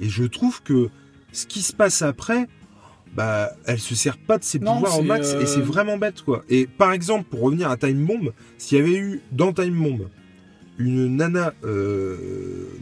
et 0.00 0.08
je 0.08 0.24
trouve 0.24 0.62
que 0.62 0.88
ce 1.32 1.46
qui 1.46 1.60
se 1.60 1.74
passe 1.74 2.00
après, 2.00 2.48
bah, 3.14 3.50
elle 3.66 3.78
se 3.78 3.94
sert 3.94 4.16
pas 4.16 4.38
de 4.38 4.44
ses 4.44 4.58
Non, 4.58 4.74
pouvoirs 4.76 4.98
au 4.98 5.02
max, 5.02 5.34
et 5.34 5.46
c'est 5.46 5.60
vraiment 5.60 5.98
bête 5.98 6.22
quoi. 6.22 6.42
Et 6.48 6.66
par 6.66 6.92
exemple, 6.92 7.28
pour 7.28 7.40
revenir 7.40 7.70
à 7.70 7.76
Time 7.76 8.04
Bomb, 8.04 8.32
s'il 8.56 8.78
y 8.78 8.80
avait 8.80 8.96
eu 8.96 9.20
dans 9.30 9.52
Time 9.52 9.74
Bomb 9.74 10.08
une 10.78 11.16
nana, 11.16 11.54
euh, 11.64 12.16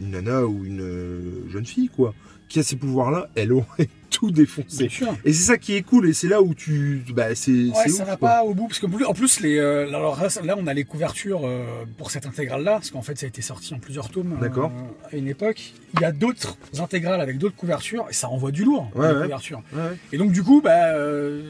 une 0.01 0.11
nana 0.11 0.45
ou 0.45 0.65
une 0.65 1.49
jeune 1.51 1.65
fille 1.65 1.89
quoi, 1.89 2.13
qui 2.53 2.59
a 2.59 2.63
ces 2.63 2.75
pouvoirs-là, 2.75 3.29
elle 3.33 3.51
aurait 3.51 3.89
tout 4.11 4.29
défoncé. 4.29 4.87
Et 5.25 5.33
c'est 5.33 5.43
ça 5.53 5.57
qui 5.57 5.73
est 5.73 5.81
cool, 5.81 6.07
et 6.07 6.13
c'est 6.13 6.27
là 6.27 6.39
où 6.43 6.53
tu, 6.53 7.03
bah, 7.15 7.33
c'est, 7.33 7.51
Ouais, 7.51 7.87
ça 7.89 8.03
ouf, 8.03 8.07
va 8.09 8.15
quoi. 8.15 8.29
pas 8.29 8.43
au 8.43 8.53
bout 8.53 8.67
parce 8.67 8.77
que 8.77 8.85
en 9.05 9.13
plus 9.15 9.39
les 9.39 9.57
euh, 9.57 9.87
alors 9.87 10.21
là 10.43 10.55
on 10.59 10.67
a 10.67 10.73
les 10.75 10.83
couvertures 10.83 11.41
euh, 11.45 11.65
pour 11.97 12.11
cette 12.11 12.27
intégrale 12.27 12.63
là 12.63 12.73
parce 12.73 12.91
qu'en 12.91 13.01
fait 13.01 13.17
ça 13.17 13.25
a 13.25 13.29
été 13.29 13.41
sorti 13.41 13.73
en 13.73 13.79
plusieurs 13.79 14.09
tomes 14.09 14.33
euh, 14.37 14.39
D'accord. 14.41 14.71
à 15.11 15.15
une 15.15 15.27
époque. 15.27 15.73
Il 15.95 16.01
y 16.01 16.05
a 16.05 16.11
d'autres 16.11 16.55
intégrales 16.79 17.21
avec 17.21 17.39
d'autres 17.39 17.55
couvertures 17.55 18.05
et 18.09 18.13
ça 18.13 18.29
envoie 18.29 18.51
du 18.51 18.63
lourd 18.63 18.87
Ouais, 18.93 19.07
les 19.09 19.15
ouais. 19.15 19.21
couvertures. 19.23 19.63
Ouais, 19.73 19.81
ouais. 19.81 19.97
Et 20.11 20.17
donc 20.19 20.31
du 20.31 20.43
coup 20.43 20.61
bah 20.63 20.89
euh, 20.93 21.41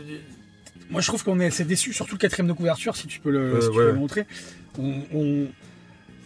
moi 0.90 1.02
je 1.02 1.08
trouve 1.08 1.22
qu'on 1.26 1.42
est 1.42 1.48
assez 1.48 1.66
déçu 1.66 1.92
surtout 1.92 2.16
le 2.16 2.20
quatrième 2.20 2.48
de 2.48 2.54
couverture 2.54 2.96
si 2.96 3.08
tu 3.08 3.20
peux 3.20 3.32
le, 3.32 3.40
Euh, 3.56 3.62
si 3.62 3.68
tu 3.68 3.76
peux 3.76 3.88
le 3.88 3.94
montrer. 3.94 4.26
On, 4.80 5.02
on, 5.14 5.48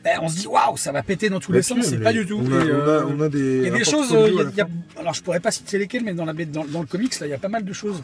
eh, 0.05 0.19
on 0.21 0.29
se 0.29 0.37
dit 0.39 0.47
waouh 0.47 0.77
ça 0.77 0.91
va 0.91 1.03
péter 1.03 1.29
dans 1.29 1.39
tous 1.39 1.51
les 1.51 1.59
Là-dessus, 1.59 1.81
sens 1.81 1.85
c'est 1.89 1.99
pas 1.99 2.13
du 2.13 2.25
tout. 2.25 2.39
On 2.43 2.51
a, 2.51 2.63
Et, 2.65 2.71
on 2.71 2.75
a- 2.75 2.87
euh, 2.87 3.03
on 3.07 3.21
a 3.21 3.29
des. 3.29 3.57
il 3.57 3.63
y 3.63 3.67
a 3.67 3.71
des 3.77 3.83
choses, 3.83 4.13
euh, 4.13 4.29
y 4.29 4.39
a- 4.41 4.51
y 4.57 4.61
a- 4.61 4.67
alors 4.99 5.13
je 5.13 5.21
pourrais 5.21 5.39
pas 5.39 5.51
citer 5.51 5.77
lesquelles, 5.77 6.03
mais 6.03 6.13
dans, 6.13 6.25
la, 6.25 6.33
dans, 6.33 6.65
dans 6.65 6.81
le 6.81 6.85
comics, 6.87 7.19
là, 7.19 7.27
il 7.27 7.29
y 7.29 7.33
a 7.33 7.37
pas 7.37 7.49
mal 7.49 7.63
de 7.65 7.73
choses 7.73 8.01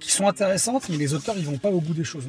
qui 0.00 0.10
sont 0.12 0.28
intéressantes, 0.28 0.88
mais 0.90 0.96
les 0.96 1.14
auteurs, 1.14 1.34
ils 1.38 1.46
vont 1.46 1.58
pas 1.58 1.70
au 1.70 1.80
bout 1.80 1.94
des 1.94 2.04
choses. 2.04 2.24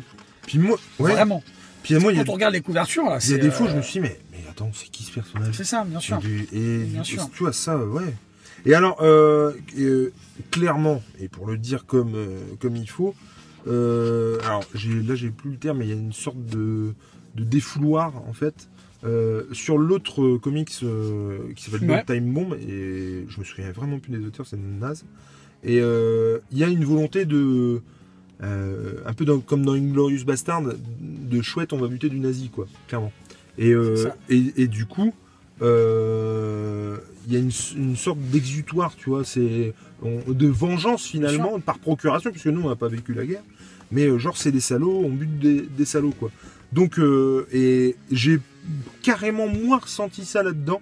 Puis 0.45 0.57
moi, 0.59 0.77
ouais. 0.99 1.11
Vraiment. 1.11 1.43
Puis 1.83 1.95
moi, 1.95 2.11
il 2.11 2.17
y 2.17 2.19
a, 2.19 2.23
Quand 2.23 2.31
on 2.31 2.33
regarde 2.35 2.53
les 2.53 2.61
couvertures, 2.61 3.05
là, 3.05 3.19
il 3.23 3.31
y 3.31 3.33
a 3.33 3.37
des 3.37 3.51
fois, 3.51 3.67
euh, 3.67 3.71
je 3.71 3.75
me 3.77 3.81
suis 3.81 3.93
dit, 3.93 3.99
mais, 4.01 4.19
mais 4.31 4.39
attends, 4.49 4.71
c'est 4.73 4.89
qui 4.89 5.03
ce 5.03 5.11
personnage? 5.11 5.53
C'est 5.55 5.63
ça, 5.63 5.83
bien 5.85 5.99
sûr. 5.99 6.17
Et, 6.17 6.21
du- 6.21 6.47
et 6.53 6.77
Bien 6.85 7.01
du- 7.01 7.11
sûr. 7.13 7.29
tu 7.33 7.43
vois 7.43 7.53
ça, 7.53 7.73
euh, 7.75 7.85
ouais. 7.87 8.13
Et 8.65 8.73
alors, 8.73 8.97
euh, 9.01 9.53
euh, 9.77 10.11
clairement, 10.51 11.01
et 11.19 11.27
pour 11.29 11.45
le 11.47 11.57
dire 11.57 11.85
comme, 11.85 12.13
euh, 12.15 12.39
comme 12.59 12.75
il 12.75 12.89
faut, 12.89 13.13
euh, 13.67 14.37
alors 14.45 14.63
là 15.05 15.15
j'ai 15.15 15.29
plus 15.29 15.51
le 15.51 15.57
terme, 15.57 15.79
mais 15.79 15.85
il 15.85 15.89
y 15.89 15.93
a 15.93 15.95
une 15.95 16.13
sorte 16.13 16.43
de, 16.45 16.93
de 17.35 17.43
défouloir 17.43 18.13
en 18.27 18.33
fait. 18.33 18.67
Euh, 19.03 19.43
sur 19.51 19.77
l'autre 19.77 20.37
comics 20.37 20.71
euh, 20.83 21.37
qui 21.55 21.63
s'appelle 21.69 21.89
Ouais. 21.89 22.03
Time 22.05 22.33
Bomb, 22.33 22.53
et 22.55 23.25
je 23.29 23.39
me 23.39 23.43
souviens 23.45 23.71
vraiment 23.71 23.99
plus 23.99 24.11
des 24.17 24.25
auteurs, 24.25 24.45
c'est 24.47 24.57
naze. 24.59 25.05
Et 25.63 25.79
euh, 25.81 26.39
il 26.51 26.57
y 26.57 26.63
a 26.63 26.67
une 26.67 26.83
volonté 26.85 27.25
de. 27.25 27.81
un 28.41 29.13
peu 29.15 29.25
dans- 29.25 29.39
comme 29.39 29.63
dans 29.65 29.73
Inglorious 29.73 30.23
Bastard, 30.25 30.61
de 31.01 31.41
chouette, 31.41 31.73
on 31.73 31.77
va 31.77 31.87
buter 31.87 32.09
du 32.09 32.19
nazi, 32.19 32.49
quoi, 32.49 32.67
clairement. 32.87 33.11
Et, 33.57 33.73
et, 34.29 34.53
et 34.57 34.67
du 34.67 34.85
coup, 34.85 35.13
il 35.61 37.33
y 37.33 37.35
a 37.35 37.39
une, 37.39 37.51
une 37.75 37.95
sorte 37.95 38.19
d'exutoire, 38.19 38.95
tu 38.95 39.09
vois, 39.09 39.23
c'est 39.25 39.73
de 40.03 40.47
vengeance 40.47 41.05
finalement 41.05 41.59
par 41.59 41.79
procuration, 41.79 42.31
puisque 42.31 42.47
nous 42.47 42.61
on 42.61 42.69
n'a 42.69 42.75
pas 42.75 42.87
vécu 42.87 43.13
la 43.13 43.25
guerre. 43.25 43.43
Mais 43.91 44.17
genre 44.19 44.37
c'est 44.37 44.51
des 44.51 44.59
salauds, 44.59 45.01
on 45.05 45.09
bute 45.09 45.39
des, 45.39 45.61
des 45.61 45.85
salauds 45.85 46.13
quoi. 46.19 46.29
Donc 46.73 46.99
euh, 46.99 47.47
et 47.53 47.95
j'ai 48.11 48.39
carrément 49.01 49.47
moins 49.47 49.77
ressenti 49.79 50.25
ça 50.25 50.43
là-dedans 50.43 50.81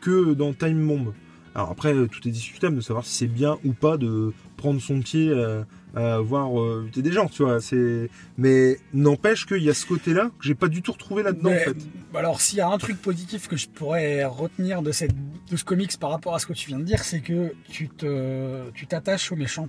que 0.00 0.34
dans 0.34 0.52
Time 0.52 0.86
Bomb. 0.86 1.12
Alors 1.54 1.70
après 1.70 1.94
euh, 1.94 2.08
tout 2.08 2.26
est 2.26 2.32
discutable 2.32 2.74
de 2.76 2.80
savoir 2.80 3.04
si 3.06 3.14
c'est 3.14 3.26
bien 3.28 3.58
ou 3.64 3.72
pas 3.72 3.96
de 3.96 4.32
prendre 4.56 4.80
son 4.80 5.00
pied 5.00 5.32
à, 5.32 5.66
à 5.94 6.18
voir 6.18 6.60
euh, 6.60 6.90
des 6.94 7.12
gens, 7.12 7.28
tu 7.28 7.44
vois. 7.44 7.60
C'est 7.60 8.10
mais 8.36 8.76
n'empêche 8.92 9.46
qu'il 9.46 9.62
y 9.62 9.70
a 9.70 9.74
ce 9.74 9.86
côté-là 9.86 10.30
que 10.38 10.44
j'ai 10.44 10.56
pas 10.56 10.66
du 10.66 10.82
tout 10.82 10.90
retrouvé 10.92 11.22
là-dedans 11.22 11.52
en 11.52 11.58
fait. 11.58 11.76
Alors, 12.14 12.40
s'il 12.40 12.58
y 12.58 12.60
a 12.60 12.68
un 12.68 12.78
truc 12.78 13.00
positif 13.00 13.46
que 13.48 13.56
je 13.56 13.68
pourrais 13.68 14.24
retenir 14.24 14.82
de, 14.82 14.90
cette, 14.90 15.14
de 15.50 15.56
ce 15.56 15.64
comics 15.64 15.96
par 15.98 16.10
rapport 16.10 16.34
à 16.34 16.40
ce 16.40 16.46
que 16.46 16.52
tu 16.54 16.68
viens 16.68 16.78
de 16.80 16.84
dire, 16.84 17.04
c'est 17.04 17.20
que 17.20 17.52
tu 17.68 17.88
te, 17.88 18.68
tu 18.72 18.86
t'attaches 18.88 19.30
aux 19.30 19.36
méchants. 19.36 19.68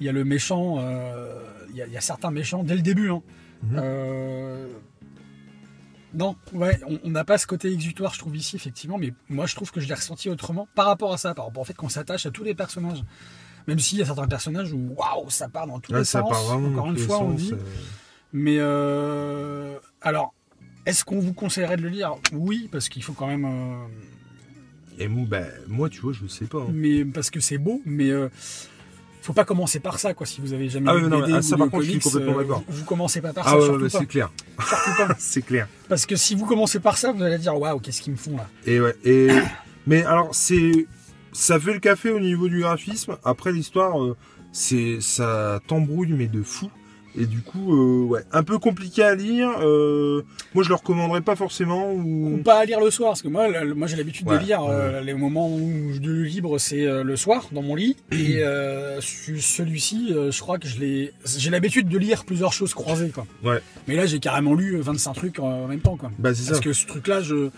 Il 0.00 0.06
y 0.06 0.08
a 0.08 0.12
le 0.12 0.24
méchant, 0.24 0.76
euh, 0.80 1.42
il, 1.70 1.76
y 1.76 1.82
a, 1.82 1.86
il 1.86 1.92
y 1.92 1.96
a 1.96 2.00
certains 2.02 2.30
méchants 2.30 2.62
dès 2.62 2.74
le 2.74 2.82
début. 2.82 3.10
hein. 3.10 3.22
Mhm. 3.62 3.76
Euh, 3.82 4.66
non, 6.14 6.36
ouais, 6.52 6.80
on- 7.04 7.08
n'a 7.10 7.24
pas 7.24 7.38
ce 7.38 7.46
côté 7.46 7.72
exutoire, 7.72 8.12
je 8.14 8.18
trouve 8.18 8.36
ici 8.36 8.56
effectivement, 8.56 8.98
mais 8.98 9.12
moi 9.28 9.46
je 9.46 9.54
trouve 9.54 9.70
que 9.70 9.80
je 9.80 9.86
l'ai 9.88 9.94
ressenti 9.94 10.28
autrement 10.28 10.68
par 10.74 10.86
rapport 10.86 11.12
à 11.12 11.18
ça, 11.18 11.34
par 11.34 11.46
rapport 11.46 11.62
au 11.62 11.64
fait 11.64 11.74
qu'on 11.76 11.88
s'attache 11.88 12.26
à 12.26 12.30
tous 12.30 12.42
les 12.44 12.54
personnages. 12.54 13.02
Même 13.68 13.78
s'il 13.78 13.98
y 13.98 14.02
a 14.02 14.06
certains 14.06 14.26
personnages 14.26 14.72
où 14.72 14.94
waouh, 14.96 15.28
ça 15.30 15.48
part 15.48 15.66
dans 15.66 15.78
tous 15.80 15.92
les 15.92 16.04
ça 16.04 16.20
sens. 16.20 16.30
part 16.30 16.56
Encore 16.56 16.86
une 16.86 16.96
fois, 16.98 17.18
on 17.20 17.32
dit. 17.32 17.52
euh. 17.52 17.56
Mais 18.32 18.56
euh, 18.58 19.78
alors, 20.00 20.32
est-ce 20.86 21.04
qu'on 21.04 21.20
vous 21.20 21.34
conseillerait 21.34 21.76
de 21.76 21.82
le 21.82 21.88
lire? 21.90 22.14
Oui, 22.32 22.68
parce 22.72 22.88
qu'il 22.88 23.02
faut 23.02 23.12
quand 23.12 23.26
même. 23.26 23.44
euh, 23.44 23.86
Et 24.98 25.08
moi, 25.08 25.26
bah, 25.28 25.44
moi, 25.68 25.88
tu 25.90 26.00
vois, 26.00 26.12
je 26.12 26.26
sais 26.26 26.46
pas. 26.46 26.58
hein. 26.62 26.70
mais 26.72 27.04
parce 27.04 27.30
que 27.30 27.38
c'est 27.40 27.58
beau, 27.58 27.82
mais 27.84 28.10
faut 29.22 29.32
pas 29.32 29.44
commencer 29.44 29.80
par 29.80 29.98
ça, 29.98 30.14
quoi. 30.14 30.26
Si 30.26 30.40
vous 30.40 30.52
avez 30.52 30.68
jamais 30.68 30.90
Ah 30.90 30.94
lu 30.94 31.08
non, 31.08 31.20
BD 31.20 31.32
ah, 31.34 31.38
ou 31.38 31.42
ça, 31.42 31.56
de 31.56 31.60
par 31.60 31.70
contre, 31.70 31.82
je 31.84 31.90
suis 31.90 32.00
complètement 32.00 32.34
euh, 32.34 32.38
d'accord. 32.42 32.62
Vous, 32.68 32.78
vous 32.78 32.84
commencez 32.84 33.20
pas 33.20 33.32
par 33.32 33.46
Ah 33.46 33.50
ça, 33.50 33.56
ouais, 33.58 33.64
surtout 33.64 33.82
ouais, 33.82 33.90
c'est 33.90 34.06
clair. 34.06 34.30
C'est 35.18 35.42
clair. 35.42 35.68
Parce 35.88 36.06
que 36.06 36.16
si 36.16 36.34
vous 36.34 36.46
commencez 36.46 36.80
par 36.80 36.96
ça, 36.98 37.12
vous 37.12 37.22
allez 37.22 37.38
dire 37.38 37.58
waouh, 37.58 37.80
qu'est-ce 37.80 38.02
qu'ils 38.02 38.12
me 38.12 38.18
font 38.18 38.36
là? 38.36 38.46
Et 38.66 38.80
ouais. 38.80 38.94
Et 39.04 39.28
mais 39.86 40.04
alors 40.04 40.34
c'est 40.34 40.86
ça 41.32 41.58
fait 41.58 41.72
le 41.72 41.80
café 41.80 42.10
au 42.10 42.20
niveau 42.20 42.48
du 42.48 42.60
graphisme. 42.60 43.16
Après 43.24 43.52
l'histoire, 43.52 44.02
euh, 44.02 44.16
c'est 44.52 45.00
ça 45.00 45.60
t'embrouille 45.66 46.12
mais 46.12 46.26
de 46.26 46.42
fou. 46.42 46.70
Et 47.18 47.26
du 47.26 47.40
coup, 47.40 47.74
euh, 47.74 48.04
ouais, 48.04 48.20
un 48.32 48.42
peu 48.44 48.58
compliqué 48.58 49.02
à 49.02 49.14
lire. 49.14 49.50
euh, 49.62 50.22
moi, 50.54 50.62
je 50.62 50.68
le 50.68 50.74
recommanderais 50.76 51.20
pas 51.22 51.34
forcément. 51.36 51.92
Ou 51.92 52.34
Ou 52.34 52.42
pas 52.42 52.58
à 52.60 52.64
lire 52.64 52.80
le 52.80 52.90
soir, 52.90 53.10
parce 53.10 53.22
que 53.22 53.28
moi, 53.28 53.48
le- 53.48 53.74
moi 53.74 53.86
j'ai 53.88 53.96
l'habitude 53.96 54.28
Ouais, 54.28 54.38
de 54.38 54.44
lire. 54.44 54.62
euh, 54.62 55.00
les 55.00 55.14
moments 55.14 55.48
où 55.52 55.92
je 55.92 56.00
le 56.00 56.22
libre, 56.22 56.58
c'est 56.58 56.86
euh, 56.86 57.02
le 57.02 57.16
soir 57.16 57.48
dans 57.52 57.62
mon 57.62 57.74
lit. 57.74 57.96
Et 58.12 58.38
euh, 58.44 59.00
celui-ci, 59.00 60.08
euh, 60.12 60.30
je 60.30 60.40
crois 60.40 60.58
que 60.58 60.68
je 60.68 60.78
l'ai. 60.78 61.12
J'ai 61.24 61.50
l'habitude 61.50 61.88
de 61.88 61.98
lire 61.98 62.24
plusieurs 62.24 62.52
choses 62.52 62.74
croisées, 62.74 63.10
quoi. 63.10 63.26
Ouais. 63.42 63.60
Mais 63.88 63.96
là, 63.96 64.06
j'ai 64.06 64.20
carrément 64.20 64.54
lu 64.54 64.76
euh, 64.76 64.80
25 64.80 65.12
trucs 65.14 65.38
en, 65.40 65.64
en 65.64 65.66
même 65.66 65.80
temps, 65.80 65.96
quoi. 65.96 66.10
bah 66.18 66.34
c'est 66.34 66.42
ça. 66.42 66.50
Parce 66.52 66.60
que 66.64 66.72
ce 66.72 66.86
truc-là, 66.86 67.22
je. 67.22 67.50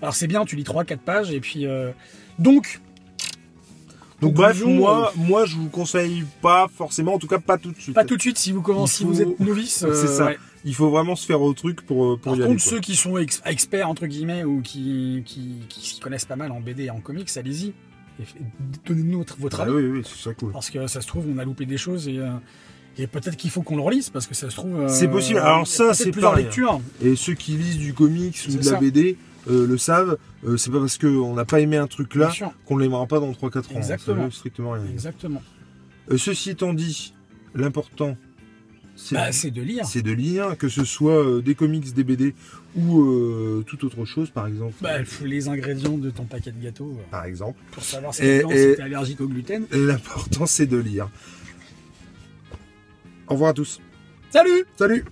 Alors 0.00 0.14
c'est 0.14 0.26
bien, 0.26 0.44
tu 0.44 0.56
lis 0.56 0.64
3-4 0.64 0.98
pages, 0.98 1.30
et 1.32 1.40
puis. 1.40 1.66
euh, 1.66 1.90
Donc, 2.38 2.80
Donc 4.22 4.34
bref, 4.34 4.62
moi, 4.64 5.12
moi, 5.16 5.44
je 5.44 5.56
vous 5.56 5.68
conseille 5.68 6.24
pas 6.40 6.68
forcément, 6.74 7.14
en 7.14 7.18
tout 7.18 7.26
cas 7.26 7.38
pas 7.38 7.58
tout 7.58 7.72
de 7.72 7.78
suite. 7.80 7.94
pas 7.94 8.04
tout 8.04 8.16
de 8.16 8.22
suite 8.22 8.38
si 8.38 8.52
vous 8.52 8.62
commencez, 8.62 8.98
si 8.98 9.04
vous 9.04 9.20
êtes 9.20 9.38
novice. 9.40 9.78
C'est 9.80 9.86
euh, 9.86 10.06
ça. 10.06 10.24
ouais. 10.26 10.38
Il 10.64 10.74
faut 10.74 10.90
vraiment 10.90 11.16
se 11.16 11.26
faire 11.26 11.42
au 11.42 11.52
truc 11.54 11.82
pour 11.82 12.04
euh, 12.04 12.16
pour 12.16 12.32
Par 12.36 12.40
y 12.40 12.46
contre, 12.48 12.60
ceux 12.62 12.78
qui 12.80 12.94
sont 12.94 13.18
ex- 13.18 13.42
experts, 13.44 13.88
entre 13.88 14.06
guillemets, 14.06 14.44
ou 14.44 14.60
qui, 14.62 15.22
qui, 15.26 15.56
qui 15.68 15.88
s'y 15.88 16.00
connaissent 16.00 16.24
pas 16.24 16.36
mal 16.36 16.52
en 16.52 16.60
BD 16.60 16.84
et 16.84 16.90
en 16.90 17.00
comics, 17.00 17.28
allez-y. 17.36 17.72
Donnez-nous 18.86 19.18
votre, 19.18 19.36
votre 19.38 19.60
Ah 19.60 19.64
avis. 19.64 19.72
oui, 19.72 19.86
oui, 19.86 20.02
c'est 20.04 20.22
ça 20.28 20.34
cool. 20.34 20.52
Parce 20.52 20.70
que 20.70 20.86
ça 20.86 21.00
se 21.00 21.06
trouve, 21.06 21.26
on 21.34 21.38
a 21.38 21.44
loupé 21.44 21.66
des 21.66 21.76
choses 21.78 22.06
et, 22.08 22.18
euh, 22.18 22.30
et 22.98 23.06
peut-être 23.06 23.36
qu'il 23.36 23.50
faut 23.50 23.62
qu'on 23.62 23.76
le 23.76 23.82
relise 23.82 24.10
parce 24.10 24.26
que 24.26 24.34
ça 24.34 24.50
se 24.50 24.54
trouve. 24.56 24.80
euh, 24.82 24.88
C'est 24.88 25.08
possible. 25.08 25.38
Alors 25.40 25.66
ça, 25.66 25.94
c'est 25.94 26.10
plusieurs 26.10 26.32
pareil. 26.32 26.44
lectures. 26.44 26.80
Et 27.02 27.16
ceux 27.16 27.34
qui 27.34 27.52
lisent 27.52 27.78
du 27.78 27.94
comics 27.94 28.38
ou 28.48 28.52
de 28.56 28.70
la. 28.70 28.78
BD 28.78 29.16
euh, 29.48 29.66
le 29.66 29.78
savent. 29.78 30.18
Euh, 30.44 30.56
c'est 30.56 30.70
pas 30.70 30.80
parce 30.80 30.98
qu'on 30.98 31.34
n'a 31.34 31.44
pas 31.44 31.60
aimé 31.60 31.76
un 31.76 31.86
truc 31.86 32.14
là 32.14 32.32
qu'on 32.66 32.76
l'aimera 32.76 33.06
pas 33.06 33.20
dans 33.20 33.30
3-4 33.32 33.36
ans. 33.36 33.76
Exactement. 33.76 34.16
Ça 34.18 34.24
veut 34.24 34.30
strictement 34.30 34.70
rien. 34.72 34.84
Exactement. 34.90 35.42
Euh, 36.10 36.16
ceci 36.18 36.50
étant 36.50 36.74
dit, 36.74 37.14
l'important, 37.54 38.16
c'est 38.96 39.14
Bah, 39.14 39.32
c'est 39.32 39.50
de 39.50 39.62
lire. 39.62 39.84
c'est 39.86 40.02
de 40.02 40.12
lire, 40.12 40.56
que 40.58 40.68
ce 40.68 40.84
soit 40.84 41.40
des 41.40 41.54
comics, 41.54 41.92
des 41.94 42.04
BD 42.04 42.34
ou 42.76 43.62
toute 43.66 43.84
autre 43.84 44.04
chose, 44.04 44.30
par 44.30 44.46
exemple. 44.46 44.74
Bah, 44.80 44.98
il 44.98 45.06
faut 45.06 45.24
les 45.24 45.48
ingrédients 45.48 45.98
de 45.98 46.10
ton 46.10 46.24
paquet 46.24 46.52
de 46.52 46.62
gâteaux 46.62 46.98
Par 47.10 47.24
exemple. 47.24 47.58
pour 47.72 47.82
savoir 47.82 48.14
si 48.14 48.22
si 48.22 48.26
t'es 48.26 48.80
allergique 48.80 49.20
au 49.20 49.28
gluten. 49.28 49.66
L'important, 49.72 50.46
c'est 50.46 50.66
de 50.66 50.76
lire. 50.78 51.08
Au 53.28 53.34
revoir 53.34 53.50
à 53.50 53.54
tous. 53.54 53.80
Salut 54.30 54.64
Salut 54.76 55.04